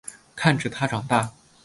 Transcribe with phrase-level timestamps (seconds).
[0.35, 1.31] 看着他长大